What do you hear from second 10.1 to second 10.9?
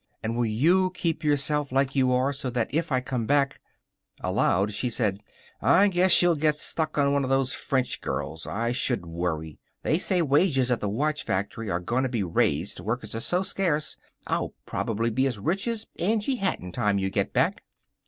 wages at the